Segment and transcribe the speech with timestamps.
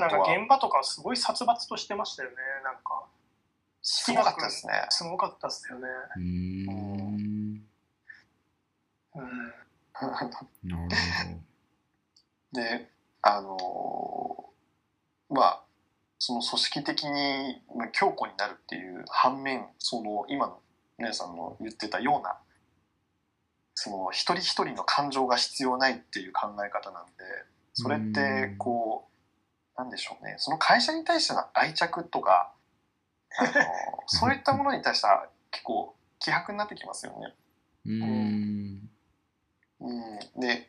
[0.00, 2.36] なんか現場とかすごい殺伐としてましたよね。
[2.64, 3.04] なんか。
[3.82, 4.72] すごかったですね。
[4.90, 5.86] すごかったですよね。
[6.16, 7.66] うーん。
[9.14, 9.54] うん。
[12.52, 12.90] で、
[13.22, 15.62] あのーまあ、
[16.18, 20.60] その組織的にまあ強固になるっていう反面、その今の
[20.98, 22.38] 皆さんの言ってたような、
[23.74, 27.12] その一人一人の感情が必要ないっていう考え方なんで、
[27.74, 29.15] それってこう、
[29.76, 32.52] なんでしょうね、その会社に対しての愛着とか、
[33.38, 33.54] あのー
[34.08, 37.34] そういったものに対しては結構希薄になってきますよね。
[37.84, 38.90] うーん。
[39.80, 40.66] うん、で、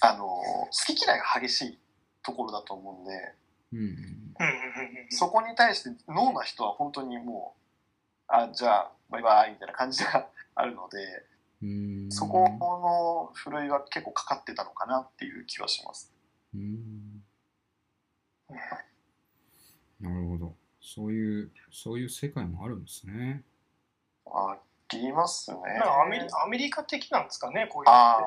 [0.00, 1.78] あのー好き嫌いが激しい
[2.22, 3.34] ところだと思うんで、
[3.72, 3.92] うんうんうん。
[3.92, 7.62] うんうんそこに対してノーな人は本当にもう、
[8.28, 11.26] あ、じゃあ、バイバイみたいな感じがあるので、
[11.60, 12.10] うーん。
[12.12, 16.10] そこのふるいは結構かかってたのかなっていう気はします。
[16.54, 17.11] うーん
[20.00, 20.54] なるほど。
[20.80, 23.44] そういうそういう世界もあるんですね。
[24.26, 24.58] あ
[24.92, 25.58] りますね。
[25.58, 27.94] なんかアメリアメリカ的なんですかねこういうのって。
[27.94, 28.20] あ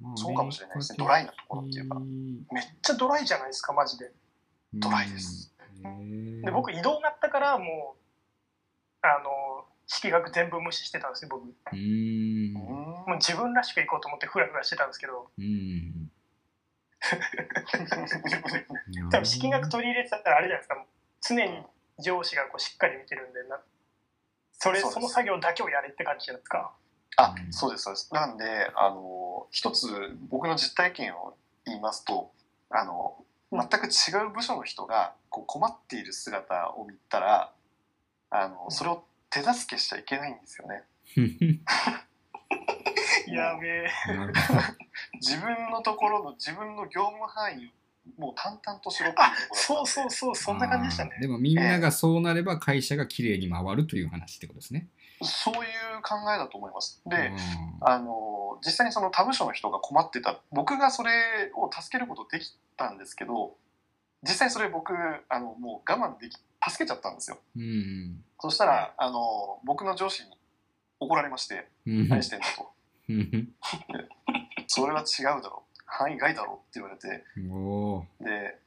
[0.00, 0.96] まあそうかもしれないですね。
[0.98, 1.96] ドライなところっていうか。
[1.96, 2.04] 的
[2.52, 4.12] めっちゃドライじゃないですかマジで。
[4.74, 5.54] ドライです。
[5.84, 11.44] うんで僕移動があったからもうあの式学全部無視してたんですよ僕。
[11.44, 15.30] もう自分らしく行こうと思ってフラフラしてたんですけど。
[15.38, 15.87] うん
[19.10, 20.84] 多分式学取り入れてたらあれじゃないですか。
[21.20, 21.62] 常に
[22.00, 23.60] 上司がこうしっかり見てるんでな
[24.52, 26.72] それその作業だけをやれって感じじゃないですか。
[27.16, 28.14] あ、そうです、そうです。
[28.14, 28.44] なんで、
[28.76, 29.88] あの、一つ
[30.28, 32.32] 僕の実体験を言いますと、
[32.70, 37.52] あの、全く違う部署の人がこう困っている姿を見たら、
[38.30, 40.84] あの、それを手助けしちゃいけないんですよね。
[43.28, 43.90] やべえ
[45.20, 47.68] 自分のところの自分の業務範囲を
[48.16, 49.18] もう淡々としろって
[49.52, 51.18] そうそうそうそんな感じでしたね。
[51.20, 54.88] でもみんながそうなれば会社がきれいに回るという話ってことですね。
[55.22, 55.62] そういう
[56.02, 57.02] 考えだと思います。
[57.06, 57.36] で、うん
[57.80, 63.54] あの実際にその他部署の人が困ってた僕がそれを助けることできたんですけど
[64.24, 64.92] 実際それ僕
[65.28, 66.36] あのもう我慢でき
[66.68, 67.38] 助けちゃったんですよ。
[67.56, 70.30] うんそしたらあの僕の上司に
[71.00, 72.08] 怒られまして「うん。
[72.08, 72.72] 何してんだ」と。
[73.08, 73.52] うん
[74.68, 75.78] 「それは違うだろう。
[75.84, 77.24] 範囲外だろう」って言われて。
[78.20, 78.58] で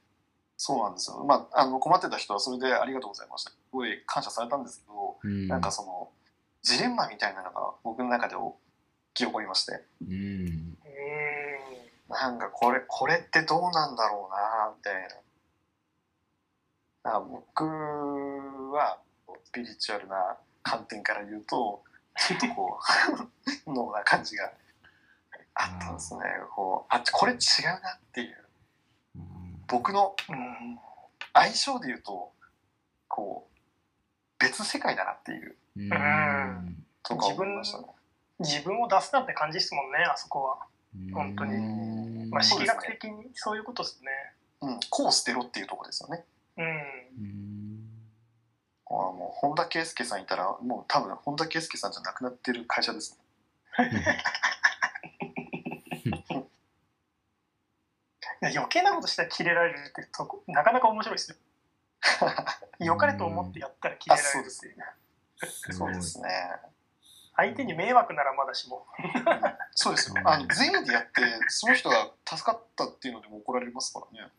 [0.58, 1.24] そうなんですよ。
[1.24, 3.50] まああの困ってた人はそれでありがとうございました。
[3.50, 5.48] すごい感謝されたんですけどうん。
[5.48, 6.10] なんかその
[6.62, 8.36] ジレンマみたいなのが僕の中で
[9.14, 9.84] 起き起こりまして。
[10.02, 10.08] うん。
[10.08, 10.72] うーん
[12.12, 15.08] なんかこれ、これってどうなんだろうな、みたい
[17.04, 17.20] な。
[17.20, 18.98] 僕は、
[19.44, 21.82] スピリチュアルな観点から言うと、
[22.16, 22.78] ちょっとこ
[23.66, 24.52] う、 脳な感じが
[25.54, 26.20] あったんですね。
[26.54, 27.38] こう、あ、これ違う
[27.82, 28.36] なっていう。
[29.16, 29.22] うん。
[29.66, 30.78] 僕のうん
[31.34, 32.32] 相性で言うと、
[33.08, 33.58] こう、
[34.38, 36.84] 別世界だなっていう、うん。
[37.02, 37.86] とか思いましたね。
[38.38, 40.66] 自分を出すなって感じですもんねあそこは、
[41.14, 41.54] 本当に。
[41.54, 42.30] うん。
[42.30, 42.80] まあ、そうですね。
[42.80, 44.10] 式学的にそういうことですね。
[44.62, 46.24] うん、こう捨てろっていうところですよね。
[46.58, 46.64] うん。
[46.64, 46.68] う
[47.28, 47.62] ん。
[48.86, 53.18] あもう本田圭佑さんいたら、もう多分本田圭佑さんじゃなくなってる会社です
[53.78, 53.88] ね。
[58.42, 61.36] いや余計なことしたらキレられるってとこなかなか面白いですよ
[62.84, 64.74] 良かれと思ってやったらキレあ、られるそうですね。
[65.48, 66.28] すごいそうですね。
[67.34, 69.24] 相手に迷惑ならまだしもうん
[69.74, 70.16] そうですよ。
[70.24, 74.32] あの全員でやって、その人が助かったっていうのでも怒られますからね。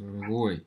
[0.00, 0.66] うんすごい。